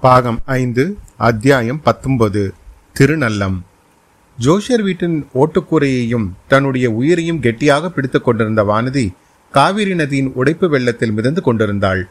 [0.00, 2.52] பாகம் ஐந்து அத்தியாயம் பத்தொன்பது
[2.98, 3.60] திருநல்லம்.
[4.40, 9.08] ஜோஷியர் வீட்டின் ஓட்டுக்கூரையையும் தன்னுடைய உயிரையும் கெட்டியாக பிடித்துக் கொண்டிருந்த வானதி
[9.52, 12.08] காவிரி நதியின் உடைப்பு வெள்ளத்தில் மிதந்து கொண்டிருந்தாள்.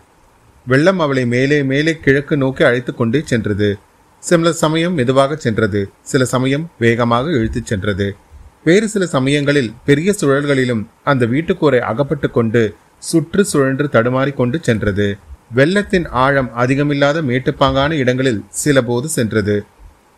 [0.67, 3.77] வெள்ளம் அவளை மேலே மேலே கிழக்கு நோக்கி அழைத்துக் கொண்டே சென்றது.
[4.19, 5.89] சில சமயம் மெதுவாக சென்றது.
[6.01, 8.15] சில சமயம் வேகமாக இழுத்துச் சென்றது.
[8.63, 15.17] வேறு சில சமயங்களில் பெரிய சுழல்களிலும் அந்த வீட்டுக்கூரை அகப்பட்டு கொண்டு சுற்று சுழன்று தடுமாறிக் கொண்டு சென்றது.
[15.55, 19.65] வெள்ளத்தின் ஆழம் அதிகமில்லாத மேட்டுப்பாங்கான இடங்களில் சில போது சென்றது.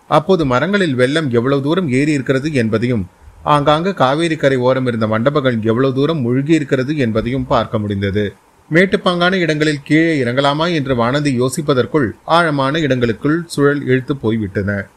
[0.08, 3.08] அப்போது மரங்களில் வெள்ளம் எவ்வளவு தூரம் ஏறி இருக்கிறது என்பதையும்
[3.44, 8.34] ஆங்காங்கு காவேரி கரை ஓரம் இருந்த மண்டபங்கள் எவ்வளவு தூரம் மூழ்கி இருக்கிறது என்பதையும் பார்க்க முடிந்தது.
[8.71, 14.88] மேட்டுப்பாங்கான இடங்களில் கீழே இறங்கலாமா என்று வானதி யோசிப்பதற்குள் ஆழமான இடங்களுக்குள் சுழல் இழுத்து போய்விட்டன.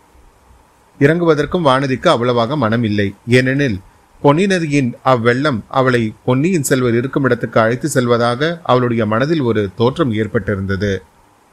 [0.98, 3.14] இறங்குவதற்கும் வானதிக்கு அவ்வளவாக மனமில்லை.
[3.26, 3.80] ஏனெனில்
[4.22, 10.98] பொன்னி நதியின் அவ்வெள்ளம் அவளை பொன்னியின் செல்வர் இருக்கும் இடத்துக்கு அழைத்து செல்வதாக அவளுடைய மனதில் ஒரு தோற்றம் ஏற்பட்டிருந்தது.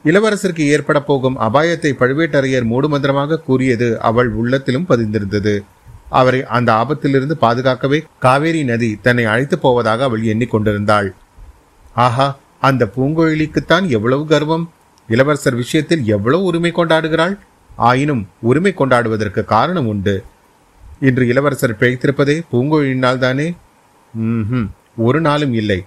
[0.04, 5.60] இளவரசருக்கு ஏற்பட போகும் அபாயத்தை பழுவேட்டரையர் மூடுமந்திரமாக கூறியது அவள் உள்ளத்திலும் பதிந்திருந்தது.
[6.08, 11.10] அவரை அந்த ஆபத்திலிருந்து பாதுகாக்கவே காவேரி நதி தன்னை அழைத்து போவதாக அவள் எண்ணிக்கொண்டிருந்தாள்.
[11.94, 14.70] ஆஹா அந்த பூங்குழலிக்குத்தான் எவ்வளவு கர்வம்?
[15.08, 17.38] இளவரசர் விஷயத்தில் எவ்வளவு உரிமை கொண்டாடுகிறாள்?
[17.76, 20.22] ஆயினும் உரிமை கொண்டாடுவதற்கு காரணம் உண்டு.
[21.00, 23.46] இன்று இளவரசர் பிழைத்திருப்பதே பூங்கொழியினால் தானே
[24.14, 24.66] ம்
[25.06, 25.80] ஒரு நாளும் இல்லை.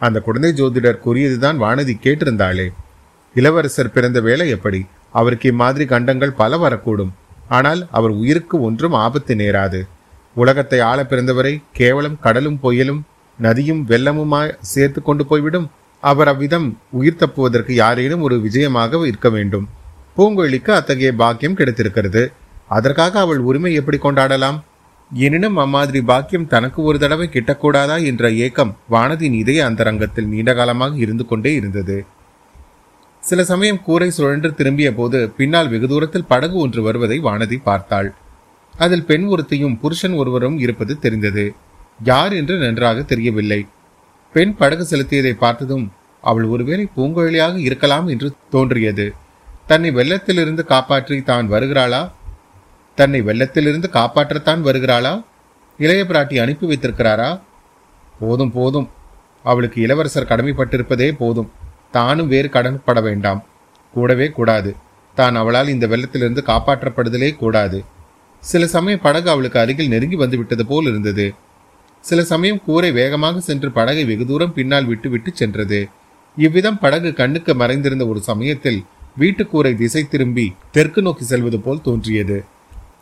[0.00, 2.66] அந்த குழந்தை ஜோதிடர் கூறியதுதான் வானதி கேட்டிருந்தாளே.
[3.34, 4.80] இளவரசர் பிறந்த வேலை எப்படி?
[5.10, 7.12] அவருக்கு இம்மாதிரி கண்டங்கள் பல வரக்கூடும்.
[7.48, 9.80] ஆனால் அவர் உயிருக்கு ஒன்றும் ஆபத்து நேராது.
[10.34, 13.00] உலகத்தை ஆள பிறந்தவரை கேவலம் கடலும் புயலும்
[13.38, 15.70] நதியும் வெள்ளமுமாய் சேர்த்து கொண்டு போய்விடும்.
[16.02, 19.66] அவர் அவ்விதம் உயிர் தப்புவதற்கு யாரேனும் ஒரு விஜயமாக இருக்க வேண்டும்.
[20.16, 22.22] பூங்கொழிக்கு அத்தகைய பாக்கியம் கிடைத்திருக்கிறது.
[22.76, 24.58] அதற்காக அவள் உரிமை எப்படி கொண்டாடலாம்?
[25.10, 31.24] எனினும் அம்மாதிரி பாக்கியம் தனக்கு ஒரு தடவை கிட்டக்கூடாதா என்ற ஏக்கம் வானதியின் இதய அந்தரங்கத்தில் நீண்ட காலமாக இருந்து
[31.26, 31.96] கொண்டே இருந்தது.
[33.22, 38.08] சில சமயம் கூரை சுழன்று திரும்பிய போது பின்னால் வெகு தூரத்தில் படகு ஒன்று வருவதை வானதி பார்த்தாள்.
[38.74, 41.44] அதில் பெண் ஒருத்தையும் புருஷன் ஒருவரும் இருப்பது தெரிந்தது.
[42.02, 43.60] யார் என்று நன்றாக தெரியவில்லை.
[44.34, 45.84] பெண் படகு செலுத்தியதை பார்த்ததும்
[46.24, 49.06] அவள் ஒருவேளை பூங்கொழியாக இருக்கலாம் என்று தோன்றியது.
[49.66, 52.02] தன்னை வெள்ளத்திலிருந்து காப்பாற்றி தான் வருகிறாளா?
[52.94, 55.24] தன்னை வெள்ளத்திலிருந்து காப்பாற்றத்தான் வருகிறாளா?
[55.78, 57.40] இளைய பிராட்டி அனுப்பி வைத்திருக்கிறாரா?
[58.18, 58.88] போதும் போதும்.
[59.42, 61.50] அவளுக்கு இளவரசர் கடமைப்பட்டிருப்பதே போதும்.
[61.90, 63.44] தானும் வேறு கடன்பட வேண்டாம்.
[63.94, 64.76] கூடவே கூடாது.
[65.14, 67.84] தான் அவளால் இந்த வெள்ளத்திலிருந்து காப்பாற்றப்படுதலே கூடாது.
[68.40, 71.34] சில சமயம் படகு அவளுக்கு அருகில் நெருங்கி வந்து விட்டது போல் இருந்தது.
[72.00, 75.88] சில சமயம் கூரை வேகமாக சென்று படகை வெகு தூரம் பின்னால் விட்டு விட்டு சென்றது.
[76.36, 78.84] இவ்விதம் படகு கண்ணுக்கு மறைந்திருந்த ஒரு சமயத்தில்
[79.18, 82.44] வீட்டுக்கூரை திசை திரும்பி தெற்கு நோக்கி செல்வது போல் தோன்றியது.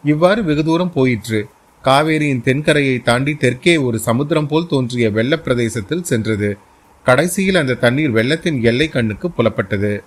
[0.05, 1.49] இவ்வாறு வெகு தூரம் போயிற்று.
[1.85, 6.59] காவேரியின் தென்கரையை தாண்டி தெற்கே ஒரு சமுத்திரம் போல் தோன்றிய வெள்ள பிரதேசத்தில் சென்றது.
[7.05, 10.03] கடைசியில் அந்த தண்ணீர் வெள்ளத்தின் எல்லை கண்ணுக்கு புலப்பட்டது.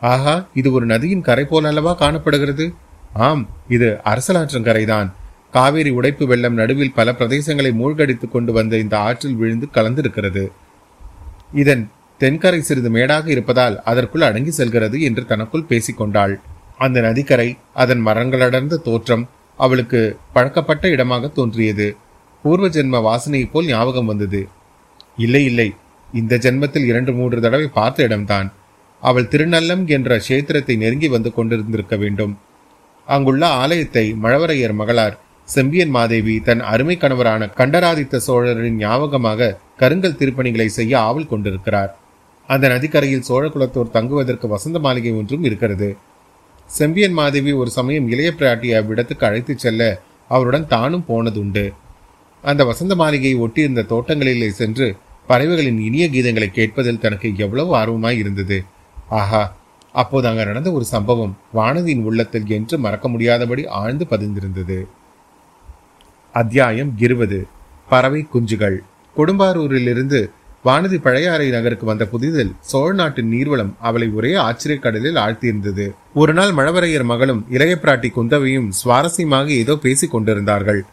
[0.00, 2.74] ஆஹா இது ஒரு நதியின் கரை போல் அல்லவா காணப்படுகிறது?
[3.12, 5.12] ஆம் இது அரசலாற்றங்கரைதான்
[5.50, 10.48] காவேரி உடைப்பு வெள்ளம் நடுவில் பல பிரதேசங்களை மூழ்கடித்துக் கொண்டு வந்த இந்த ஆற்றில் விழுந்து கலந்திருக்கிறது.
[11.54, 11.90] இதன்
[12.20, 16.40] தென்கரை சிறிது மேடாக இருப்பதால் அதற்குள் அடங்கி செல்கிறது என்று தனக்குள் பேசிக்கொண்டாள்
[16.78, 17.48] அந்த நதிக்கரை
[17.82, 19.24] அதன் மரங்களடர்ந்த தோற்றம்
[19.58, 20.00] அவளுக்கு
[20.32, 21.88] பழக்கப்பட்ட இடமாக தோன்றியது.
[22.44, 24.40] பூர்வ ஜென்ம வாசனையைப் போல் ஞாபகம் வந்தது.
[25.16, 25.68] இல்லை இல்லை
[26.12, 28.48] இந்த ஜென்மத்தில் இரண்டு மூன்று தடவை பார்த்த இடம்தான்.
[29.02, 32.34] அவள் திருநல்லம் என்ற கஷேத்திரத்தை நெருங்கி வந்து கொண்டிருந்திருக்க வேண்டும்.
[33.08, 35.16] அங்குள்ள ஆலயத்தை மழவரையர் மகளார்
[35.48, 41.92] செம்பியன் மாதேவி தன் அருமை கணவரான கண்டராதித்த சோழரின் ஞாபகமாக கருங்கல் திருப்பணிகளை செய்ய ஆவல் கொண்டிருக்கிறார்.
[42.48, 45.88] அந்த நதிக்கரையில் சோழ குலத்தோர் தங்குவதற்கு வசந்த மாளிகை ஒன்றும் இருக்கிறது.
[46.68, 51.72] செம்பியன் மாதேவி ஒரு சமயம் இளைய பிராட்டி அவ்விடத்துக்கு அழைத்து செல்ல அவருடன் தானும் போனதுண்டு.
[52.42, 54.96] அந்த வசந்த மாளிகையை ஒட்டியிருந்த தோட்டங்களிலே சென்று
[55.26, 58.64] பறவைகளின் இனிய கீதங்களை கேட்பதில் தனக்கு எவ்வளவு ஆர்வமாய் இருந்தது.
[59.08, 59.56] ஆஹா
[59.92, 64.84] அப்போது அங்கு நடந்த ஒரு சம்பவம் வானதியின் உள்ளத்தில் என்று மறக்க முடியாதபடி ஆழ்ந்து பதிந்திருந்தது.
[66.32, 67.46] அத்தியாயம் இருபது.
[67.88, 68.78] பறவை குஞ்சுகள்.
[69.16, 70.30] கொடும்பாரூரிலிருந்து
[70.68, 75.90] வானதி பழையாறை நகருக்கு வந்த புதிதில் சோழ நாட்டின் நீர்வளம் அவளை ஒரே ஆச்சரியக்கடலில் ஆழ்த்தியிருந்தது.
[76.14, 80.84] ஒரு நாள் மழவரையர் மகளும் இளைய பிராட்டி குந்தவையும் சுவாரஸ்யமாக ஏதோ பேசிக் கொண்டிருந்தார்கள்.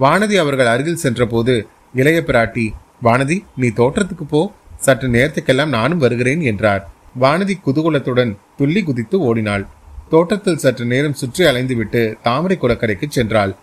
[0.00, 2.66] வானதி அவர்கள் அருகில் சென்றபோது இளைய பிராட்டி
[3.02, 4.52] வானதி நீ தோற்றத்துக்கு போ.
[4.76, 6.90] சற்று நேரத்துக்கெல்லாம் நானும் வருகிறேன் என்றார்.
[7.20, 9.66] வானதி குதூகலத்துடன் துள்ளி குதித்து ஓடினாள்.
[10.10, 13.54] தோட்டத்தில் சற்று நேரம் சுற்றி அலைந்துவிட்டு தாமரை குளக்கரைக்கு சென்றாள்.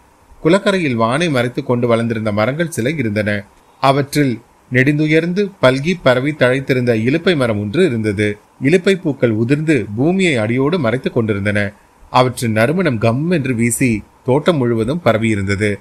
[0.41, 3.43] குளக்கரையில் வானை மறைத்துக் கொண்டு வளர்ந்திருந்த மரங்கள் சில இருந்தன.
[3.79, 4.41] அவற்றில்
[4.71, 8.37] நெடுந்துயர்ந்து பல்கி பரவி தழைத்திருந்த இலுப்பை மரம் ஒன்று இருந்தது.
[8.63, 11.73] இலுப்பை பூக்கள் உதிர்ந்து பூமியை அடியோடு மறைத்துக் கொண்டிருந்தன.
[12.09, 15.75] அவற்றின் நறுமணம் கம் என்று வீசி தோட்டம் முழுவதும் பரவியிருந்தது.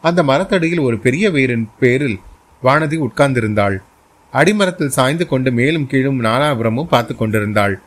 [0.00, 2.18] அந்த மரத்தடியில் ஒரு பெரிய வேரின் பேரில்
[2.62, 3.76] வானதி உட்கார்ந்திருந்தாள்.
[4.32, 7.80] அடிமரத்தில் சாய்ந்து கொண்டு மேலும் கீழும் நாலாபுரமும் பார்த்து கொண்டிருந்தாள்.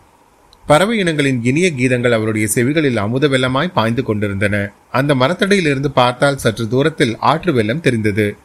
[0.68, 4.74] பறவை இனங்களின் இனிய கீதங்கள் அவருடைய செவிகளில் அமுத வெள்ளமாய் பாய்ந்து கொண்டிருந்தன.
[4.92, 8.36] அந்த மரத்தடியிலிருந்து பார்த்தால் சற்று தூரத்தில் ஆற்று வெள்ளம் தெரிந்தது.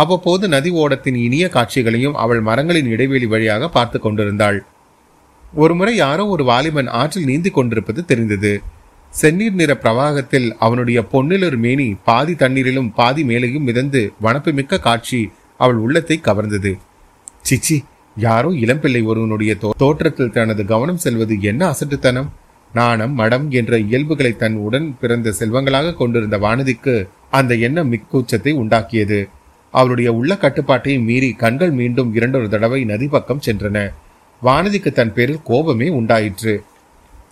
[0.00, 4.58] அவ்வப்போது நதி ஓடத்தின் இனிய காட்சிகளையும் அவள் மரங்களின் இடைவெளி வழியாக பார்த்து கொண்டிருந்தாள்.
[5.54, 8.52] ஒருமுறை யாரோ ஒரு வாலிபன் ஆற்றில் நீந்தி கொண்டிருப்பது தெரிந்தது.
[9.12, 15.20] செந்நீர் நிற பிரவாகத்தில் அவனுடைய பொன்னிலொரு மேனி பாதி தண்ணீரிலும் பாதி மேலேயும் மிதந்து வனப்புமிக்க காட்சி
[15.60, 16.72] அவள் உள்ளத்தை கவர்ந்தது.
[17.48, 17.76] சிச்சி
[18.16, 19.52] யாரோ இளம்பிள்ளை ஒருவனுடைய
[19.82, 22.28] தோற்றத்தில் தனது கவனம் செல்வது என்ன அசட்டுத்தனம்?
[22.72, 26.94] நாணம் மடம் என்ற இயல்புகளை தன் உடன் பிறந்த செல்வங்களாக கொண்டிருந்த வானதிக்கு
[27.30, 29.20] அந்த எண்ணம் மிக்கூச்சத்தை உண்டாக்கியது.
[29.74, 33.78] அவருடைய உள்ள கட்டுப்பாட்டை மீறி கண்கள் மீண்டும் இரண்டொரு தடவை நதி பக்கம் சென்றன.
[34.42, 36.54] வானதிக்கு தன் பேரில் கோபமே உண்டாயிற்று.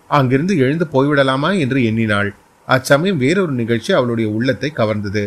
[0.06, 2.34] அங்கிருந்து எழுந்து போய்விடலாமா என்று எண்ணினாள்.
[2.68, 5.24] அச்சமயம் வேறொரு நிகழ்ச்சி அவளுடைய உள்ளத்தை கவர்ந்தது.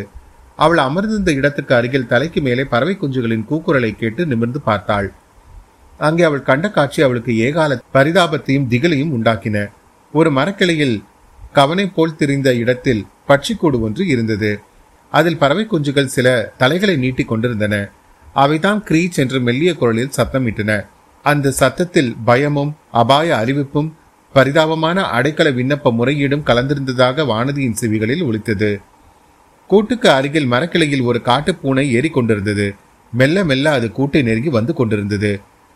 [0.56, 5.14] அவள் அமர்ந்திருந்த இடத்துக்கு அருகில் தலைக்கு மேலே பறவை குஞ்சுகளின் கூக்குரலை கேட்டு நிமிர்ந்து பார்த்தாள்.
[5.98, 9.58] அங்கே அவள் கண்ட காட்சி அவளுக்கு ஏகால பரிதாபத்தையும் திகிலையும் உண்டாக்கின.
[10.14, 11.04] ஒரு மரக்கிளையில்
[11.54, 14.52] கவனை போல் திரிந்த இடத்தில் பட்சிக்கூடு ஒன்று இருந்தது.
[15.14, 16.28] அதில் பறவை குஞ்சுகள் சில
[16.58, 17.76] தலைகளை நீட்டிக் கொண்டிருந்தன.
[18.36, 20.72] அவைதான் கிரீச் என்று மெல்லிய குரலில் சத்தமிட்டன
[21.26, 23.90] அந்த சத்தத்தில் பயமும் அபாய அறிவிப்பும்
[24.36, 28.72] பரிதாபமான அடைக்கல விண்ணப்ப முறையீடும் கலந்திருந்ததாக வானதியின் செவிகளில் ஒலித்தது.
[29.70, 32.68] கூட்டுக்கு அருகில் மரக்கிளையில் ஒரு காட்டுப்பூனை ஏறிக்கொண்டிருந்தது
[33.14, 35.32] மெல்ல மெல்ல அது கூட்டை நெருங்கி வந்து கொண்டிருந்தது.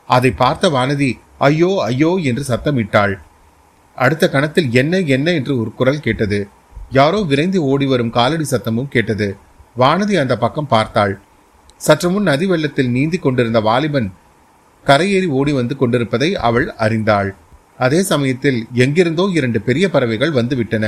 [0.09, 3.13] அதை பார்த்த வானதி ஐயோ ஐயோ என்று சத்தமிட்டாள்.
[3.97, 6.39] அடுத்த கணத்தில் என்ன என்ன என்று ஒரு குரல் கேட்டது.
[6.91, 9.27] யாரோ விரைந்து ஓடி வரும் காலடி சத்தமும் கேட்டது.
[9.77, 11.13] வானதி அந்த பக்கம் பார்த்தாள்.
[11.77, 14.09] சற்று முன் நதி வெள்ளத்தில் நீந்தி கொண்டிருந்த வாலிபன்
[14.85, 17.29] கரையேறி ஓடி வந்து கொண்டிருப்பதை அவள் அறிந்தாள்.
[17.77, 20.85] அதே சமயத்தில் எங்கிருந்தோ இரண்டு பெரிய பறவைகள் வந்துவிட்டன.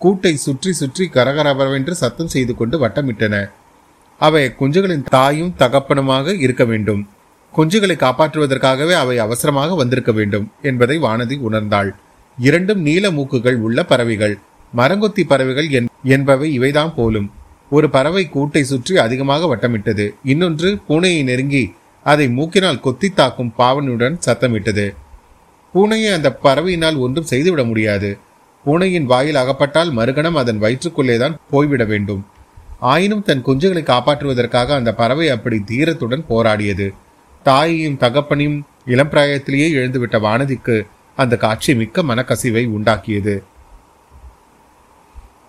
[0.00, 3.34] கூட்டை சுற்றி சுற்றி கரகரவென்று சத்தம் செய்து கொண்டு வட்டமிட்டன.
[4.18, 7.02] அவை குஞ்சுகளின் தாயும் தகப்பனுமாக இருக்க வேண்டும்.
[7.56, 11.90] குஞ்சுகளை காப்பாற்றுவதற்காகவே அவை அவசரமாக வந்திருக்க வேண்டும் என்பதை வானதி உணர்ந்தாள்.
[12.38, 14.38] இரண்டும் நீல மூக்குகள் உள்ள பறவைகள்.
[14.76, 15.68] மரங்கொத்தி பறவைகள்
[16.04, 17.30] என்பவை இவைதான் போலும்.
[17.70, 20.10] ஒரு பறவை கூட்டை சுற்றி அதிகமாக வட்டமிட்டது.
[20.24, 24.94] இன்னொன்று பூனையை நெருங்கி அதை மூக்கினால் கொத்தி தாக்கும் பாவனுடன் சத்தமிட்டது.
[25.74, 28.18] பூனையை அந்த பறவையினால் ஒன்றும் செய்துவிட முடியாது.
[28.64, 32.26] பூனையின் வாயில் அகப்பட்டால் மறுகணம் அதன் வயிற்றுக்குள்ளேதான் போய்விட வேண்டும்.
[32.80, 36.90] ஆயினும் தன் குஞ்சுகளை காப்பாற்றுவதற்காக அந்த பறவை அப்படி தீரத்துடன் போராடியது.
[37.42, 40.82] தாயையும் தகப்பனையும் இளம் பிராயத்திலேயே எழுந்துவிட்ட வானதிக்கு
[41.16, 43.34] அந்த காட்சி மிக்க மனக்கசிவை உண்டாக்கியது.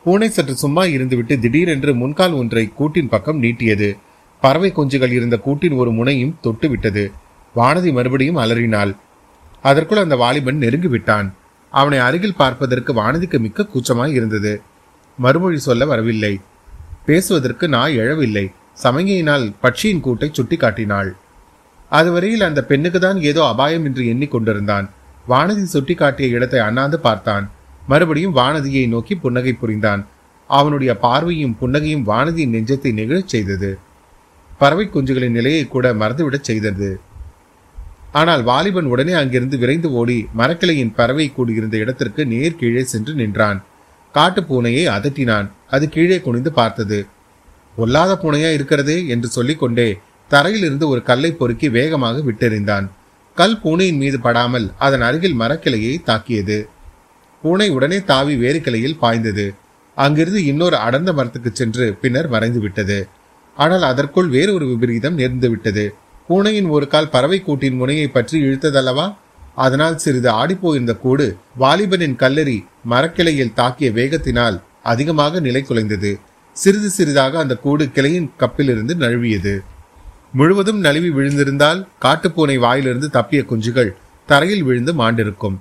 [0.06, 3.90] பூனை சற்று சும்மா இருந்துவிட்டு திடீரென்று முன்கால் ஒன்றை கூட்டின் பக்கம் நீட்டியது.
[4.44, 7.04] பறவை குஞ்சுகள் இருந்த கூட்டின் ஒரு முனையும் தொட்டு விட்டது
[7.56, 8.94] வானதி மறுபடியும் அலறினாள்.
[9.64, 11.28] அதற்குள் அந்த வாலிபன் நெருங்கி விட்டான்
[11.74, 14.54] அவனை அருகில் பார்ப்பதற்கு வானதிக்கு மிக்க கூச்சமாய் இருந்தது.
[15.20, 16.34] மறுமொழி சொல்ல வரவில்லை.
[17.06, 18.46] பேசுவதற்கு நாய் எழவில்லை.
[18.84, 21.12] சமங்கையினால் பட்சியின் கூட்டை சுட்டி காட்டினாள்
[21.92, 24.86] அதுவரையில் அந்த பெண்ணுக்கு தான் ஏதோ அபாயம் என்று எண்ணிக்கொண்டிருந்தான்.
[25.30, 27.46] வானதி சுட்டி காட்டிய இடத்தை அண்ணாந்து பார்த்தான்.
[27.88, 30.08] மறுபடியும் வானதியை நோக்கி புன்னகை புரிந்தான்.
[30.48, 33.78] அவனுடைய பார்வையும் புன்னகையும் வானதியின் நெஞ்சத்தை நெகிழச் செய்தது.
[34.58, 37.00] பறவை குஞ்சுகளின் நிலையை கூட மறந்துவிடச் செய்தது.
[38.12, 43.64] ஆனால் வாலிபன் உடனே அங்கிருந்து விரைந்து ஓடி மரக்கிளையின் பறவை கூடியிருந்த இடத்திற்கு நேர் கீழே சென்று நின்றான்.
[44.12, 45.52] காட்டு பூனையை அதட்டினான்.
[45.70, 47.08] அது கீழே குனிந்து பார்த்தது.
[47.78, 49.98] ஒல்லாத பூனையா இருக்கிறதே என்று சொல்லிக்கொண்டே
[50.30, 52.90] தரையிலிருந்து ஒரு கல்லை பொறுக்கி வேகமாக விட்டெறிந்தான்.
[53.36, 56.70] கல் பூனையின் மீது படாமல் அதன் அருகில் மரக்கிளையை தாக்கியது.
[57.42, 59.46] பூனை உடனே தாவி வேறு கிளையில் பாய்ந்தது.
[59.98, 63.08] அங்கிருந்து இன்னொரு அடர்ந்த மரத்துக்கு சென்று பின்னர் மறைந்து விட்டது.
[63.58, 65.86] ஆனால் அதற்குள் வேறொரு விபரீதம் நேர்ந்து விட்டது.
[66.28, 69.08] பூனையின் ஒரு கால் பறவை கூட்டின் முனையை பற்றி இழுத்ததல்லவா?
[69.56, 71.26] அதனால் சிறிது ஆடிப்போயிருந்த கூடு
[71.60, 76.12] வாலிபனின் கல்லறி மரக்கிளையில் தாக்கிய வேகத்தினால் அதிகமாக நிலை குலைந்தது.
[76.58, 79.56] சிறிது சிறிதாக அந்த கூடு கிளையின் கப்பிலிருந்து நழுவியது.
[80.32, 83.92] முழுவதும் நழுவி விழுந்திருந்தால் காட்டுப்பூனை வாயிலிருந்து தப்பிய குஞ்சுகள்
[84.26, 85.58] தரையில் விழுந்து மாண்டிருக்கும்.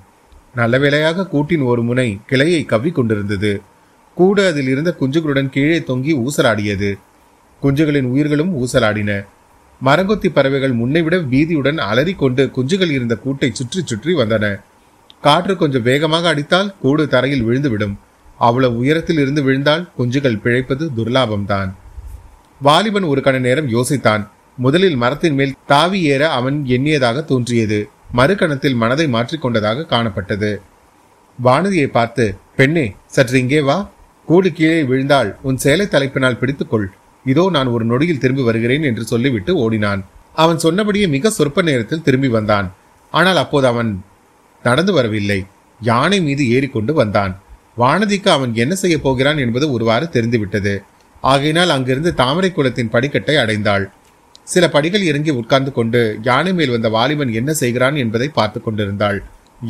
[0.55, 3.63] நல்ல வேளையாக கூட்டின் ஒரு முனை கிளையை கவ்வி கொண்டிருந்தது.
[4.15, 6.99] கூடு அதில் இருந்த குஞ்சுகளுடன் கீழே தொங்கி ஊசலாடியது.
[7.63, 9.25] குஞ்சுகளின் உயிர்களும் ஊசலாடின.
[9.85, 14.61] மரங்கொத்தி பறவைகள் முன்னைவிட வீதியுடன் பீதியுடன் குஞ்சுகள் இருந்த கூட்டை சுற்றி சுற்றி வந்தன.
[15.21, 17.97] காற்று கொஞ்சம் வேகமாக அடித்தால் கூடு தரையில் விழுந்துவிடும்.
[18.39, 21.73] அவ்வளவு உயரத்தில் இருந்து விழுந்தால் குஞ்சுகள் பிழைப்பது துர்லாபம்தான்.
[22.63, 24.29] வாலிபன் ஒரு கண நேரம் யோசித்தான்.
[24.57, 27.89] முதலில் மரத்தின் மேல் தாவி ஏற அவன் எண்ணியதாக தோன்றியது.
[28.19, 30.51] மறுகணத்தில் மனதை மாற்றிக்கொண்டதாக காணப்பட்டது.
[31.39, 32.25] வானதியை பார்த்து
[32.59, 33.77] பெண்ணே சற்று இங்கே வா.
[34.29, 36.89] கூடு கீழே விழுந்தால் உன் சேலை தலைப்பினால் பிடித்துக்கொள்.
[37.27, 40.03] இதோ நான் ஒரு நொடியில் திரும்பி வருகிறேன் என்று சொல்லிவிட்டு ஓடினான்.
[40.43, 42.69] அவன் சொன்னபடியே மிக சொற்ப நேரத்தில் திரும்பி வந்தான்.
[43.15, 43.91] ஆனால் அப்போது அவன்
[44.65, 45.41] நடந்து வரவில்லை.
[45.81, 47.33] யானை மீது ஏறிக்கொண்டு வந்தான்.
[47.79, 50.75] வானதிக்கு அவன் என்ன செய்ய போகிறான் என்பது ஒருவாறு தெரிந்துவிட்டது.
[51.23, 53.85] ஆகையினால் அங்கிருந்து தாமரை குளத்தின் படிக்கட்டை அடைந்தாள்.
[54.53, 59.19] சில படிகள் இறங்கி உட்கார்ந்து கொண்டு யானை மேல் வந்த வாலிபன் என்ன செய்கிறான் என்பதை பார்த்து கொண்டிருந்தாள்.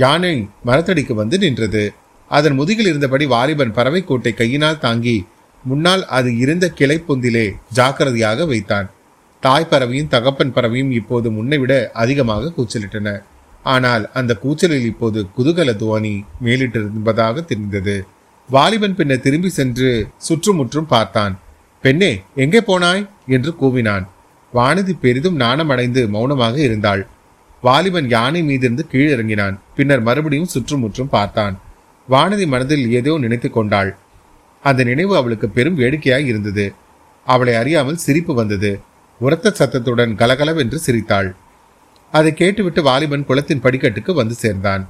[0.03, 0.35] யானை
[0.67, 1.85] மரத்தடிக்கு வந்து நின்றது.
[2.31, 5.17] அதன் முதுகில் இருந்தபடி வாலிபன் பறவை கூட்டை கையினால் தாங்கி
[5.65, 8.87] முன்னால் அது இருந்த கிளை பொந்திலே ஜாக்கிரதையாக வைத்தான்.
[9.43, 13.09] தாய் பறவையும் தகப்பன் பறவையும் இப்போது முன்னை விட அதிகமாக கூச்சலிட்டன.
[13.65, 17.97] ஆனால் அந்த கூச்சலில் இப்போது குதூகல துவனி மேலிட்டிருப்பதாக தெரிந்தது.
[18.49, 21.35] வாலிபன் பின்னர் திரும்பி சென்று சுற்றுமுற்றும் பார்த்தான்.
[21.85, 23.05] பெண்ணே எங்கே போனாய்?
[23.27, 24.07] என்று கூவினான்.
[24.55, 27.07] வானதி பெரிதும் நாணமடைந்து மௌனமாக இருந்தாள்.
[27.63, 29.57] வாலிபன் யானை மீதிருந்து கீழிறங்கினான்.
[29.77, 31.59] பின்னர் மறுபடியும் சுற்றுமுற்றும் பார்த்தான்.
[32.09, 33.91] வானதி மனதில் ஏதோ நினைத்து கொண்டாள்.
[34.65, 36.75] அந்த நினைவு அவளுக்கு பெரும் வேடிக்கையாய் இருந்தது.
[37.27, 38.81] அவளை அறியாமல் சிரிப்பு வந்தது.
[39.21, 41.31] உரத்த சத்தத்துடன் கலகலவென்று சிரித்தாள்.
[42.13, 44.89] அதை கேட்டுவிட்டு வாலிபன் குளத்தின் படிக்கட்டுக்கு வந்து சேர்ந்தான்.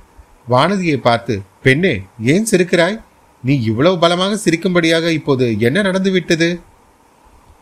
[0.50, 1.94] வானதியை பார்த்து பெண்ணே
[2.32, 3.00] ஏன் சிரிக்கிறாய்?
[3.44, 6.48] நீ இவ்வளவு பலமாக சிரிக்கும்படியாக இப்போது என்ன நடந்துவிட்டது?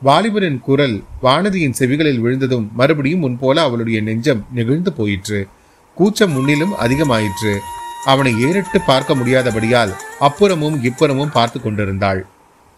[0.04, 5.46] வாலிபரின் குரல் வானதியின் செவிகளில் விழுந்ததும் மறுபடியும் முன்போல அவளுடைய நெஞ்சம் நெகிழ்ந்து போயிற்று.
[5.94, 7.58] கூச்சம் முன்னிலும் அதிகமாயிற்று.
[8.04, 12.26] அவனை ஏறிட்டு பார்க்க முடியாதபடியால் அப்புறமும் இப்புறமும் பார்த்து கொண்டிருந்தாள்.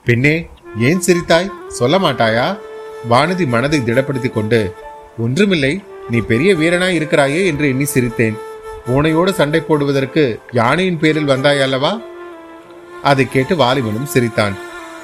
[0.05, 0.49] பெண்ணே
[0.79, 1.51] ஏன் சிரித்தாய்?
[1.69, 2.59] சொல்ல மாட்டாயா?
[3.11, 4.75] வானதி மனதை திடப்படுத்திக் கொண்டு
[5.19, 8.39] ஒன்றுமில்லை நீ பெரிய வீரனாய் இருக்கிறாயே என்று எண்ணி சிரித்தேன்.
[8.87, 12.01] பூனையோடு சண்டை போடுவதற்கு யானையின் பேரில் வந்தாய் அல்லவா?
[13.03, 14.57] அதை கேட்டு வாலிபனும் சிரித்தான்.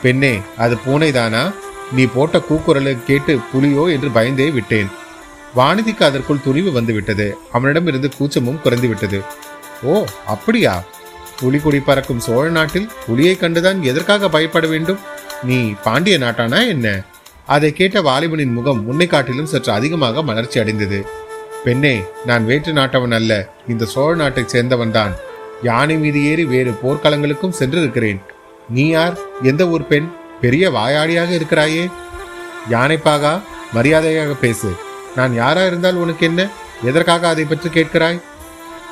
[0.03, 1.53] பெண்ணே அது பூனைதானா?
[1.93, 4.89] நீ போட்ட கூக்குரலை கேட்டு புலியோ என்று பயந்தே விட்டேன்.
[5.57, 9.21] வானதிக்கு அதற்குள் துணிவு வந்து விட்டது அவனிடமிருந்து கூச்சமும் குறைந்து விட்டது
[9.83, 10.83] ஓ அப்படியா?
[11.43, 14.99] புலிகுடி பறக்கும் சோழ நாட்டில் புலியை கண்டுதான் எதற்காக பயப்பட வேண்டும்?
[15.43, 17.03] நீ பாண்டிய நாட்டானா என்ன?
[17.47, 21.07] அதை கேட்ட வாலிபனின் முகம் முன்னை காட்டிலும் சற்று அதிகமாக மலர்ச்சி அடைந்தது.
[21.65, 23.49] பெண்ணே நான் வேற்று நாட்டவன் அல்ல.
[23.69, 25.15] இந்த சோழ நாட்டைச் சேர்ந்தவன் தான்
[25.63, 28.21] யானை மீது ஏறி வேறு போர்க்களங்களுக்கும் சென்றிருக்கிறேன்.
[28.69, 29.19] நீ யார்?
[29.43, 30.09] எந்த ஊர் பெண்?
[30.41, 31.91] பெரிய வாயாடியாக இருக்கிறாயே.
[32.71, 33.41] யானைப்பாகா
[33.73, 34.71] மரியாதையாக பேசு.
[35.17, 36.49] நான் யாரா இருந்தால் உனக்கு என்ன?
[36.85, 38.23] எதற்காக அதை பற்றி கேட்கிறாய்?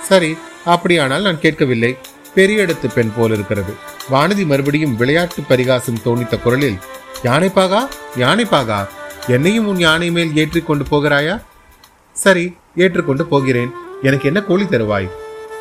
[0.02, 1.96] சரி அப்படியானால் நான் கேட்கவில்லை.
[2.34, 3.72] பெரிய இடத்து பெண் போல் இருக்கிறது.
[4.12, 6.78] வானதி மறுபடியும் விளையாட்டு பரிகாசம் தோணித்த குரலில்
[7.22, 7.80] யானைப்பாகா
[8.16, 8.88] யானைப்பாகா
[9.26, 11.42] என்னையும் உன் யானை மேல் ஏற்றிக் கொண்டு போகிறாயா?
[12.12, 13.70] சரி ஏற்றுக்கொண்டு போகிறேன்.
[14.02, 15.08] எனக்கு என்ன கூலி தருவாய்?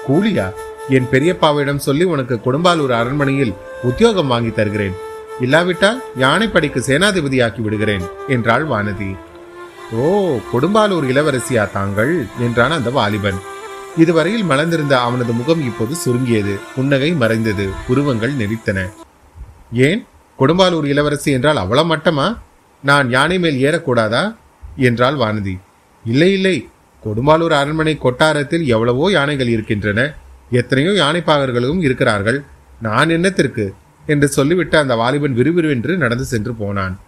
[0.07, 0.53] கூலியா?
[0.89, 4.95] என் பெரியப்பாவிடம் சொல்லி உனக்கு குடும்பாலூர் அரண்மனையில் உத்தியோகம் வாங்கி தருகிறேன்.
[5.39, 9.15] இல்லாவிட்டால் யானைப்படைக்கு சேனாதிபதியாக்கி விடுகிறேன் என்றாள் வானதி.
[9.91, 10.03] ஓ
[10.53, 13.39] கொடும்பாலூர் இளவரசியா தாங்கள் என்றான் அந்த வாலிபன்.
[13.97, 18.89] இதுவரையில் மலர்ந்திருந்த அவனது முகம் இப்போது சுருங்கியது புன்னகை மறைந்தது உருவங்கள் நெறித்தன
[19.71, 20.05] ஏன்?
[20.39, 22.37] கொடும்பாலூர் இளவரசி என்றால் அவ்வளவு மட்டமா?
[22.81, 24.35] நான் யானை மேல் ஏறக்கூடாதா?
[24.75, 25.59] என்றாள் வானதி.
[26.05, 26.69] இல்லை இல்லை.
[27.05, 30.15] கொடும்பாலூர் அரண்மனை கொட்டாரத்தில் எவ்வளவோ யானைகள் இருக்கின்றன.
[30.49, 32.43] எத்தனையோ யானைப்பாகர்களும் இருக்கிறார்கள்.
[32.81, 33.73] நான் என்னத்திற்கு?
[34.05, 36.99] என்று சொல்லிவிட்டு அந்த வாலிபன் விறுவிறுவென்று நடந்து சென்று போனான்.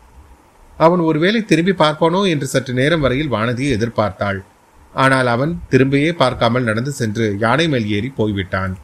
[0.77, 4.43] அவன் ஒருவேளை திரும்பி பார்ப்பானோ என்று சற்று நேரம் வரையில் வானதியை எதிர்பார்த்தாள்.
[4.93, 8.77] ஆனால் அவன் திரும்பியே பார்க்காமல் நடந்து சென்று யானை மேல் ஏறி போய்விட்டான்.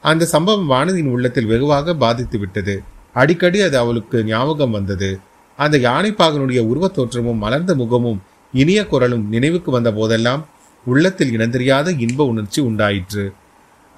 [0.00, 2.82] அந்த சம்பவம் வானதியின் உள்ளத்தில் வெகுவாக பாதித்து விட்டது.
[3.12, 5.20] அடிக்கடி அது அவளுக்கு ஞாபகம் வந்தது.
[5.56, 8.20] அந்த யானைப்பாகனுடைய உருவத் தோற்றமும் மலர்ந்த முகமும்
[8.52, 10.46] இனிய குரலும் நினைவுக்கு வந்த போதெல்லாம்
[10.86, 13.32] உள்ளத்தில் இனந்தெரியாத இன்ப உணர்ச்சி உண்டாயிற்று.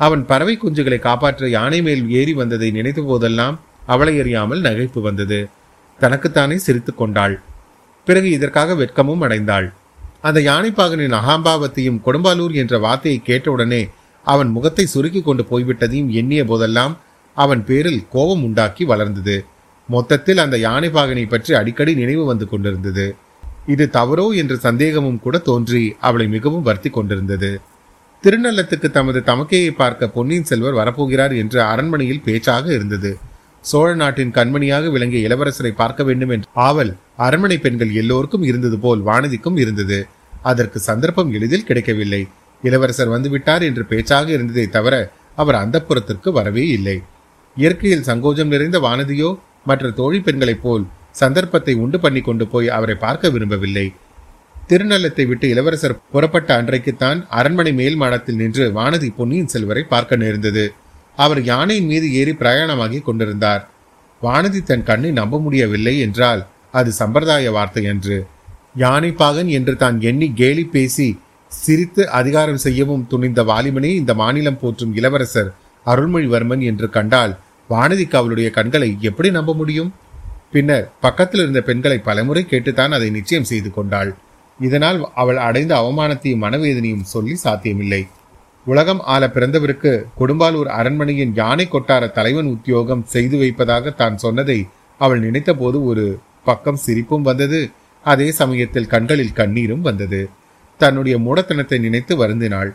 [0.04, 3.56] அவன் பறவை குஞ்சுகளை காப்பாற்ற யானை மேல் ஏறி வந்ததை நினைத்த போதெல்லாம்
[3.86, 5.40] அவளை அறியாமல் நகைப்பு வந்தது.
[6.00, 7.34] தனக்குத்தானே சிரித்து கொண்டாள்.
[8.06, 9.66] பிறகு இதற்காக வெட்கமும் அடைந்தாள்.
[10.28, 13.82] அந்த யானைப்பாகனின் அகாம்பாவத்தையும் கொடும்பாலூர் என்ற வார்த்தையை கேட்டவுடனே
[14.24, 16.94] அவன் முகத்தை சுருக்கி கொண்டு போய்விட்டதையும் எண்ணிய போதெல்லாம்
[17.36, 19.36] அவன் பேரில் கோபம் உண்டாக்கி வளர்ந்தது.
[19.88, 23.06] மொத்தத்தில் அந்த யானைப்பாகனை பற்றி அடிக்கடி நினைவு வந்து கொண்டிருந்தது.
[23.66, 27.50] இது தவறோ என்ற சந்தேகமும் கூட தோன்றி அவளை மிகவும் வருத்தி கொண்டிருந்தது.
[28.24, 33.10] திருநள்ளத்துக்கு தமது தமக்கையை பார்க்க பொன்னியின் செல்வர் வரப்போகிறார் என்று அரண்மனையில் பேச்சாக இருந்தது.
[33.64, 39.56] சோழ நாட்டின் கண்மணியாக விளங்கிய இளவரசரை பார்க்க வேண்டும் என்ற ஆவல் அரண்மனை பெண்கள் எல்லோருக்கும் இருந்தது போல் வானதிக்கும்
[39.56, 39.98] இருந்தது.
[40.42, 42.22] அதற்கு சந்தர்ப்பம் எளிதில் கிடைக்கவில்லை.
[42.62, 44.94] இளவரசர் வந்துவிட்டார் என்று பேச்சாக இருந்ததை தவிர
[45.34, 46.96] அவர் அந்த புறத்திற்கு வரவே இல்லை.
[47.56, 49.30] இயற்கையில் சங்கோஜம் நிறைந்த வானதியோ
[49.64, 53.86] மற்ற தோழி பெண்களைப் போல் சந்தர்ப்பத்தை உண்டு பண்ணி கொண்டு போய் அவரை பார்க்க விரும்பவில்லை.
[54.70, 60.64] திருநள்ளத்தை விட்டு இளவரசர் புறப்பட்ட அன்றைக்குத்தான் அரண்மனை மேல் மாடத்தில் நின்று வானதி பொன்னியின் செல்வரை பார்க்க நேர்ந்தது.
[61.18, 63.62] அவர் யானையின் மீது ஏறி பிரயாணமாகி கொண்டிருந்தார்.
[64.22, 68.16] வானதி தன் கண்ணை நம்ப முடியவில்லை என்றால் அது சம்பிரதாய வார்த்தை என்று.
[68.76, 71.08] யானைப்பாகன் என்று தான் எண்ணி கேலி பேசி
[71.52, 75.50] சிரித்து அதிகாரம் செய்யவும் துணிந்த வாலிமனே இந்த மாநிலம் போற்றும் இளவரசர்
[75.86, 77.32] அருள்மொழிவர்மன் என்று கண்டால்
[77.70, 79.90] வானதிக்கு அவளுடைய கண்களை எப்படி நம்ப முடியும்?
[80.50, 84.10] பின்னர் பக்கத்தில் இருந்த பெண்களை பலமுறை கேட்டுத்தான் அதை நிச்சயம் செய்து கொண்டாள்.
[84.66, 88.02] இதனால் அவள் அடைந்த அவமானத்தையும் மனவேதனையும் சொல்லி சாத்தியமில்லை.
[88.66, 94.58] உலகம் ஆள பிறந்தவருக்கு கொடும்பாலூர் அரண்மனையின் யானை கொட்டார தலைவன் உத்தியோகம் செய்து வைப்பதாக தான் சொன்னதை
[95.00, 96.04] அவள் நினைத்தபோது ஒரு
[96.44, 97.60] பக்கம் சிரிப்பும் வந்தது
[98.06, 100.20] அதே சமயத்தில் கண்களில் கண்ணீரும் வந்தது.
[100.80, 102.70] தன்னுடைய மூடத்தனத்தை நினைத்து வருந்தினாள்.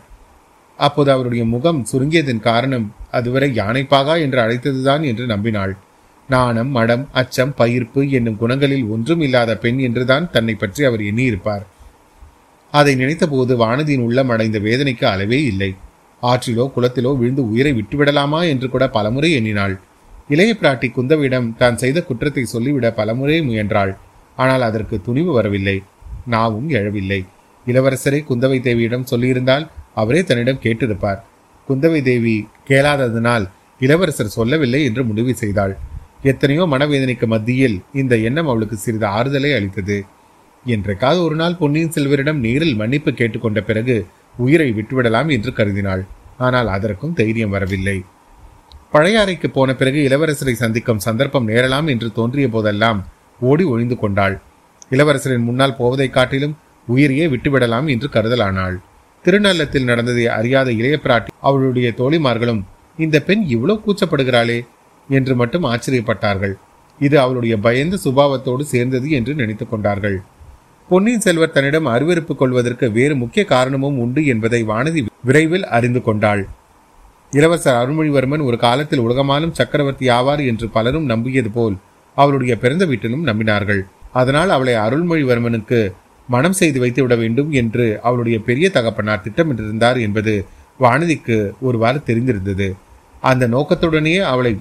[0.78, 5.72] அப்போது அவருடைய முகம் சுருங்கியதன் காரணம் அதுவரை யானைப்பாகா என்று அழைத்ததுதான் என்று நம்பினாள்.
[6.28, 11.64] நாணம் மடம் அச்சம் பயிர்ப்பு என்னும் குணங்களில் ஒன்றும் இல்லாத பெண் என்றுதான் தன்னை பற்றி அவர் எண்ணியிருப்பார்.
[12.72, 15.70] அதை நினைத்தபோது வானதியின் உள்ளம் அடைந்த வேதனைக்கு அளவே இல்லை.
[16.22, 19.74] ஆற்றிலோ குளத்திலோ விழுந்து உயிரை விட்டுவிடலாமா என்று கூட பலமுறை எண்ணினாள்.
[20.28, 23.92] இளைய பிராட்டி குந்தவியிடம் தான் செய்த குற்றத்தை சொல்லிவிட பலமுறை முயன்றாள்.
[24.36, 25.76] ஆனால் அதற்கு துணிவு வரவில்லை.
[26.34, 27.20] நாவும் எழவில்லை.
[27.66, 31.22] இளவரசரை குந்தவை தேவியிடம் சொல்லியிருந்தால் அவரே தன்னிடம் கேட்டிருப்பார்.
[31.68, 32.36] குந்தவை தேவி
[32.68, 33.46] கேளாததனால்
[33.80, 35.74] இளவரசர் சொல்லவில்லை என்று முடிவு செய்தாள்.
[36.22, 39.98] எத்தனையோ மனவேதனைக்கு மத்தியில் இந்த எண்ணம் அவளுக்கு சிறிது ஆறுதலை அளித்தது.
[40.64, 46.06] என்றைக்காவது ஒரு நாள் பொன்னியின் செல்வரிடம் நேரில் மன்னிப்பு கேட்டுக்கொண்ட பிறகு உயிரை விட்டுவிடலாம் என்று கருதினாள்.
[46.38, 48.02] ஆனால் அதற்கும் தைரியம் வரவில்லை.
[48.92, 53.06] பழையாறைக்கு போன பிறகு இளவரசரை சந்திக்கும் சந்தர்ப்பம் நேரலாம் என்று தோன்றிய போதெல்லாம்
[53.40, 54.40] ஓடி ஒழிந்து கொண்டாள்.
[54.90, 58.76] இளவரசரின் முன்னால் போவதைக் காட்டிலும் உயிரையே விட்டுவிடலாம் என்று கருதலானாள்.
[59.24, 62.62] திருநள்ளத்தில் நடந்ததை அறியாத இளைய பிராட்டி அவளுடைய தோழிமார்களும்
[62.98, 64.66] இந்த பெண் இவ்வளவு கூச்சப்படுகிறாளே
[65.08, 66.52] என்று மட்டும் ஆச்சரியப்பட்டார்கள்.
[66.98, 70.22] இது அவளுடைய பயந்த சுபாவத்தோடு சேர்ந்தது என்று நினைத்துக் கொண்டார்கள்.
[70.90, 76.42] பொன்னியின் செல்வர் தன்னிடம் அருவறுப்பு கொள்வதற்கு வேறு முக்கிய காரணமும் உண்டு என்பதை வானதி விரைவில் அறிந்து கொண்டாள்.
[77.32, 81.76] இளவரசர் அருள்மொழிவர்மன் ஒரு காலத்தில் உலகமாலும் சக்கரவர்த்தி ஆவார் என்று பலரும் நம்பியது போல்
[82.16, 83.82] அவளுடைய பிறந்த வீட்டிலும் நம்பினார்கள்.
[84.12, 85.80] அதனால் அவளை அருள்மொழிவர்மனுக்கு
[86.28, 90.34] மனம் செய்து வைத்து விட வேண்டும் என்று அவளுடைய பெரிய தகப்பனார் திட்டமிட்டிருந்தார் என்பது
[90.80, 92.68] வானதிக்கு ஒருவாறு தெரிந்திருந்தது.
[93.32, 94.54] அந்த நோக்கத்துடனேயே அவளை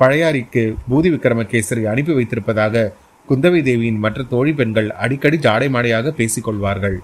[0.00, 2.86] பழையாறிக்கு பூதி விக்ரமகேசரி அனுப்பி வைத்திருப்பதாக
[3.28, 6.98] குந்தவை தேவியின் மற்ற தோழி பெண்கள் அடிக்கடி ஜாடை மாடையாக பேசிக் கொள்வார்கள்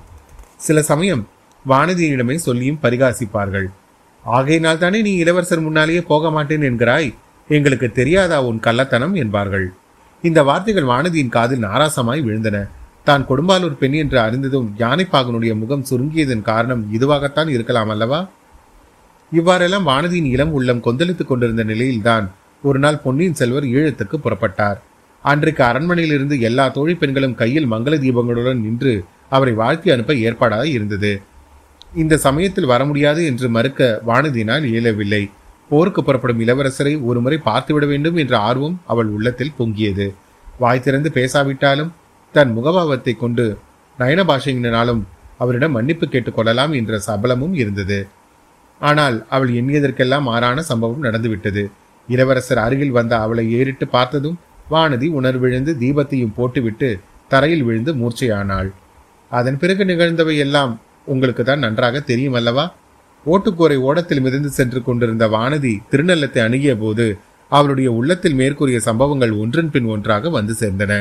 [0.56, 1.28] சில சமயம்
[1.68, 3.66] வானதியிடமே சொல்லியும் பரிகாசிப்பார்கள்.
[4.24, 7.14] ஆகையினால் தானே நீ இளவரசர் முன்னாலேயே போக மாட்டேன் என்கிறாய்?
[7.48, 9.14] எங்களுக்கு தெரியாதா உன் கள்ளத்தனம்?
[9.14, 9.72] என்பார்கள்.
[10.22, 12.68] இந்த வார்த்தைகள் வானதியின் காதில் நாராசமாய் விழுந்தன.
[13.04, 18.28] தான் கொடும்பாலூர் பெண் என்று அறிந்ததும் யானைப்பாகனுடைய முகம் சுருங்கியதன் காரணம் இதுவாகத்தான் இருக்கலாம் அல்லவா?
[19.32, 22.30] இவ்வாறெல்லாம் வானதியின் இளம் உள்ளம் கொந்தளித்துக் கொண்டிருந்த நிலையில்தான்
[22.62, 24.80] ஒரு நாள் பொன்னியின் செல்வர் ஈழத்துக்கு புறப்பட்டார்.
[25.30, 28.94] அன்றைக்கு அரண்மனையிலிருந்து எல்லா தோழி பெண்களும் கையில் மங்கள தீபங்களுடன் நின்று
[29.28, 31.12] அவரை வாழ்த்தி அனுப்ப ஏற்பாடாக இருந்தது.
[32.02, 35.22] இந்த சமயத்தில் வர முடியாது என்று மறுக்க வானதியினால் இயலவில்லை.
[35.68, 40.06] போருக்கு புறப்படும் இளவரசரை ஒருமுறை பார்த்துவிட வேண்டும் என்ற ஆர்வம் அவள் உள்ளத்தில் பொங்கியது.
[40.58, 41.92] வாய் திறந்து பேசாவிட்டாலும்
[42.34, 43.44] தன் முகபாவத்தை கொண்டு
[43.98, 45.02] நயன பாஷையினாலும்
[45.38, 47.98] அவரிடம் மன்னிப்பு கேட்டுக்கொள்ளலாம் என்ற சபலமும் இருந்தது.
[48.80, 51.62] ஆனால் அவள் எண்ணியதற்கெல்லாம் மாறான சம்பவம் நடந்துவிட்டது.
[52.08, 54.38] இளவரசர் அருகில் வந்த அவளை ஏறிட்டு பார்த்ததும்
[54.74, 56.90] வானதி உணர்விழுந்து தீபத்தையும் போட்டுவிட்டு
[57.32, 58.70] தரையில் விழுந்து மூர்ச்சையானாள்.
[59.30, 60.72] அதன் பிறகு நிகழ்ந்தவை எல்லாம்
[61.12, 62.64] உங்களுக்கு தான் நன்றாக தெரியும் அல்லவா?
[63.26, 67.06] ஓட்டுக்கூரை ஓடத்தில் மிதந்து சென்று கொண்டிருந்த வானதி திருநள்ளத்தை அணுகிய போது
[67.52, 70.92] அவளுடைய உள்ளத்தில் மேற்கூறிய சம்பவங்கள் ஒன்றின் பின் ஒன்றாக வந்து சேர்ந்தன.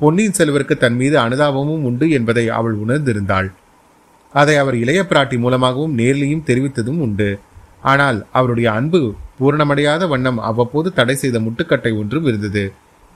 [0.00, 3.48] பொன்னியின் செல்வருக்கு தன் மீது அனுதாபமும் உண்டு என்பதை அவள் உணர்ந்திருந்தாள்.
[4.34, 7.30] அதை அவர் இளைய பிராட்டி மூலமாகவும் நேர்லையும் தெரிவித்ததும் உண்டு.
[7.92, 9.00] ஆனால் அவருடைய அன்பு
[9.38, 12.64] பூரணமடையாத வண்ணம் அவ்வப்போது தடை செய்த முட்டுக்கட்டை ஒன்றும் இருந்தது.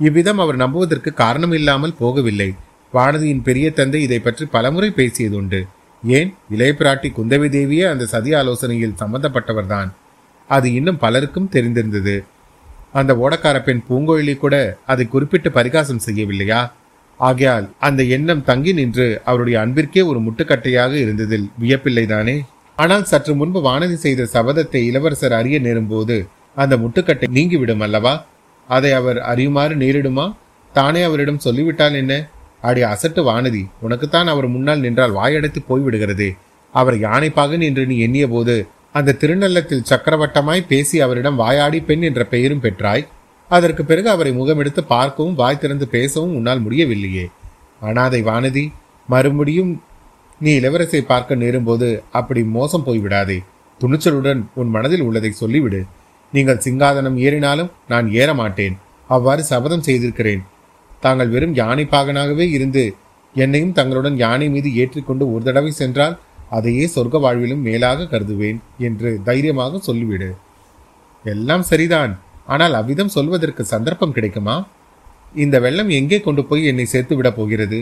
[0.01, 2.55] இவ்விதம் அவர் நம்புவதற்கு காரணம் இல்லாமல் போகவில்லை.
[2.95, 5.61] வானதியின் பெரிய தந்தை இதை பற்றி பலமுறை பேசியதுண்டு.
[6.03, 6.35] ஏன்?
[6.51, 9.91] இளைய பிராட்டி குந்தவி தேவியே அந்த சதி ஆலோசனையில் சம்பந்தப்பட்டவர்தான்.
[10.47, 12.25] அது இன்னும் பலருக்கும் தெரிந்திருந்தது.
[12.93, 16.71] அந்த ஓடக்கார பெண் பூங்கோயிலி கூட அதை குறிப்பிட்டு பரிகாசம் செய்யவில்லையா?
[17.17, 22.41] ஆகையால் அந்த எண்ணம் தங்கி நின்று அவருடைய அன்பிற்கே ஒரு முட்டுக்கட்டையாக இருந்ததில் வியப்பில்லைதானே?
[22.77, 28.27] ஆனால் சற்று முன்பு வானதி செய்த சபதத்தை இளவரசர் அறிய நேரும்போது அந்த முட்டுக்கட்டை நீங்கிவிடும் அல்லவா?
[28.69, 30.37] அதை அவர் அறியுமாறு நேரிடுமா?
[30.73, 32.29] தானே அவரிடம் சொல்லிவிட்டால் என்ன?
[32.61, 36.37] அடி அசட்டு வானதி உனக்குத்தான் அவர் முன்னால் நின்றால் வாயடைத்து போய்விடுகிறது.
[36.73, 42.63] அவர் யானைப்பாகன் என்று நீ எண்ணிய போது அந்த திருநள்ளத்தில் சக்கரவட்டமாய் பேசி அவரிடம் வாயாடி பெண் என்ற பெயரும்
[42.63, 43.07] பெற்றாய்.
[43.49, 47.29] அதற்கு பிறகு அவரை முகமெடுத்து பார்க்கவும் வாய் திறந்து பேசவும் உன்னால் முடியவில்லையே.
[47.81, 48.73] அனாதை வானதி
[49.07, 49.83] மறுபடியும்
[50.41, 53.45] நீ இளவரசை பார்க்க நேரும்போது அப்படி மோசம் போய்விடாதே.
[53.81, 55.85] துணிச்சலுடன் உன் மனதில் உள்ளதை சொல்லிவிடு.
[56.35, 58.77] நீங்கள் சிங்காதனம் ஏறினாலும் நான் ஏற மாட்டேன்
[59.15, 60.43] அவ்வாறு சபதம் செய்திருக்கிறேன்.
[61.05, 62.85] தாங்கள் வெறும் யானை பாகனாகவே இருந்து
[63.35, 66.15] என்னையும் தங்களுடன் யானை மீது ஏற்றிக்கொண்டு ஒரு தடவை சென்றால்
[66.57, 70.31] அதையே சொர்க்க வாழ்விலும் மேலாக கருதுவேன் என்று தைரியமாக சொல்லிவிடு.
[71.25, 72.13] எல்லாம் சரிதான்.
[72.55, 74.57] ஆனால் அவ்விதம் சொல்வதற்கு சந்தர்ப்பம் கிடைக்குமா?
[75.45, 77.79] இந்த வெள்ளம் எங்கே கொண்டு போய் என்னை சேர்த்து விட போகிறது?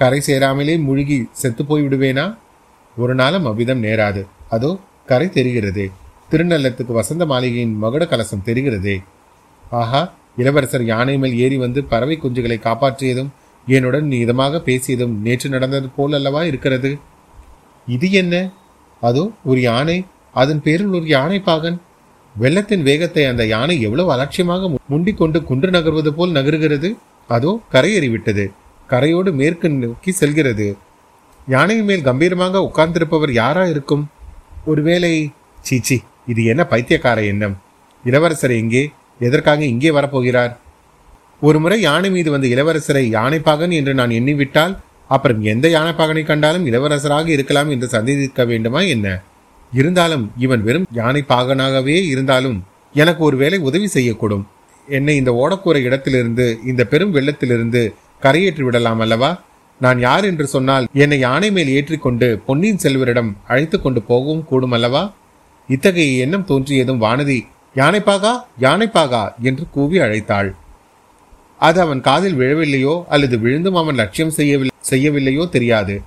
[0.00, 2.26] கரை சேராமலே முழுகி செத்து போய் விடுவேனா
[2.96, 4.22] ஒரு நாளும் அவ்விதம் நேராது.
[4.56, 4.70] அதோ
[5.10, 5.86] கரை தெரிகிறதே.
[6.32, 8.94] திருநள்ளத்துக்கு வசந்த மாளிகையின் மகுட கலசம் தெரிகிறதே.
[9.80, 10.00] ஆஹா
[10.40, 13.28] இளவரசர் யானை மேல் ஏறி வந்து பறவை குஞ்சுகளை காப்பாற்றியதும்
[13.66, 16.90] என்னுடன் இதமாக பேசியதும் நேற்று நடந்தது போல் அல்லவா இருக்கிறது?
[17.88, 18.34] இது என்ன?
[19.02, 19.96] அதோ ஒரு யானை
[20.42, 21.76] அதன் பேரில் ஒரு யானை பாகன்.
[22.34, 26.90] வெள்ளத்தின் வேகத்தை அந்த யானை எவ்வளவு அலட்சியமாக முண்டிக் கொண்டு குன்று நகர்வது போல் நகருகிறது?
[27.28, 28.46] அதோ கரையேறிவிட்டது.
[28.92, 30.68] கரையோடு மேற்கு நோக்கி செல்கிறது.
[31.48, 34.06] யானையின் மேல் கம்பீரமாக உட்கார்ந்திருப்பவர் யாரா இருக்கும்?
[34.72, 35.12] ஒருவேளை
[35.68, 37.54] சீச்சி இது என்ன பைத்தியக்கார எண்ணம்?
[38.04, 38.82] இளவரசர் எங்கே?
[39.20, 40.52] எதற்காக இங்கே வரப்போகிறார்?
[41.40, 44.74] ஒரு முறை யானை மீது வந்த இளவரசரை யானைப்பாகன் என்று நான் எண்ணிவிட்டால்
[45.10, 49.22] அப்புறம் எந்த யானைப்பாகனை கண்டாலும் இளவரசராக இருக்கலாம் என்று சந்தேகிக்க வேண்டுமா என்ன?
[49.72, 52.58] இருந்தாலும் இவன் வெறும் யானைப்பாகனாகவே இருந்தாலும்
[52.94, 54.44] எனக்கு ஒருவேளை உதவி செய்யக்கூடும்.
[54.88, 57.82] என்னை இந்த ஓடக்கூற இடத்திலிருந்து இந்த பெரும் வெள்ளத்திலிருந்து
[58.22, 59.30] கரையேற்றி விடலாம் அல்லவா?
[59.80, 65.02] நான் யார் என்று சொன்னால் என்னை யானை மேல் ஏற்றிக்கொண்டு பொன்னியின் செல்வரிடம் அழைத்து கொண்டு போகவும் கூடும் அல்லவா?
[65.68, 67.46] இத்தகைய எண்ணம் தோன்றியதும் வானதி
[67.76, 69.22] யானைப்பாகா யானைப்பாகா?
[69.40, 70.50] என்று கூவி அழைத்தாள்.
[71.58, 76.02] அது அவன் காதில் விழவில்லையோ அல்லது விழுந்தும் அவன் லட்சியம் செய்யவில்லை செய்யவில்லையோ தெரியாது.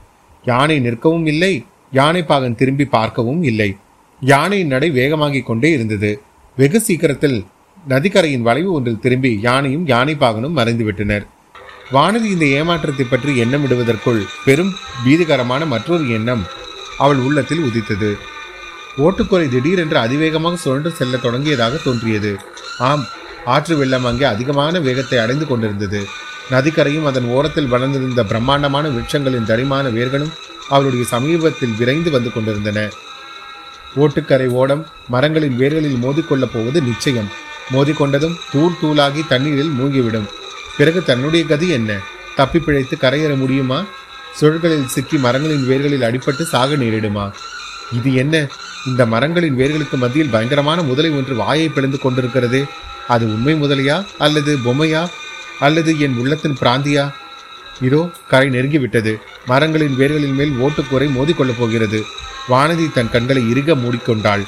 [0.46, 3.78] யானை நிற்கவும் இல்லை யானைப்பாகன் திரும்பி பார்க்கவும் இல்லை.
[4.22, 6.22] யானையின் நடை வேகமாகிக் கொண்டே இருந்தது.
[6.58, 7.46] வெகு சீக்கிரத்தில்
[7.90, 11.26] நதிக்கரையின் வளைவு ஒன்றில் திரும்பி யானையும் யானைப்பாகனும் மறைந்துவிட்டனர்
[11.92, 14.72] வானதி இந்த ஏமாற்றத்தை பற்றி எண்ணமிடுவதற்குள் பெரும்
[15.06, 16.44] பீதிகரமான மற்றொரு எண்ணம்
[16.98, 18.18] அவள் உள்ளத்தில் உதித்தது.
[18.98, 22.38] ஓட்டுக்குறை திடீரென்று அதிவேகமாக சுழன்று செல்ல தொடங்கியதாக தோன்றியது.
[22.80, 23.06] ஆம்
[23.46, 26.06] ஆற்று வெள்ளம் அங்கே அதிகமான வேகத்தை அடைந்து கொண்டிருந்தது.
[26.52, 30.32] நதிக்கரையும் அதன் ஓரத்தில் வளர்ந்திருந்த பிரம்மாண்டமான விருட்சங்களின் தடிமான வேர்களும்
[30.70, 32.90] அவளுடைய சமீபத்தில் விரைந்து வந்து கொண்டிருந்தன.
[33.96, 37.32] ஓட்டுக்கரை ஓடம் மரங்களின் வேர்களில் மோதிக்கொள்ளப் போவது நிச்சயம்.
[37.72, 40.28] மோதிக்கொண்டதும் தூள் தூளாகி தண்ணீரில் மூழ்கிவிடும்.
[40.78, 42.00] பிறகு தன்னுடைய கதி என்ன?
[42.36, 43.84] தப்பி பிழைத்து கரையேற முடியுமா?
[44.42, 47.32] சுழல்களில் சிக்கி மரங்களின் வேர்களில் அடிபட்டு சாக நேரிடுமா?
[47.92, 48.48] இது என்ன?
[48.86, 52.66] இந்த மரங்களின் வேர்களுக்கு மத்தியில் பயங்கரமான முதலை ஒன்று வாயை பிளந்து கொண்டிருக்கிறது.
[53.08, 55.10] அது உண்மை முதலையா அல்லது பொம்மையா?
[55.60, 57.14] அல்லது என் உள்ளத்தின் பிராந்தியா?
[57.82, 59.16] இதோ கரை நெருங்கிவிட்டது.
[59.46, 62.04] மரங்களின் வேர்களின் மேல் ஓட்டுக்கூரை மோதிக்கொள்ளப் போகிறது.
[62.50, 64.44] வானதி தன் கண்களை இறுக மூடிக்கொண்டாள்.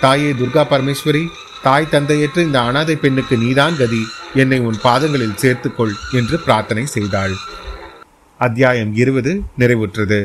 [0.00, 1.26] தாயே துர்கா பரமேஸ்வரி
[1.62, 4.06] தாய் தந்தையற்ற இந்த அனாதை பெண்ணுக்கு நீதான் கதி.
[4.34, 7.32] என்னை உன் பாதங்களில் சேர்த்துக்கொள் என்று பிரார்த்தனை செய்தாள்.
[8.38, 10.24] அத்தியாயம் இருபது நிறைவுற்றது.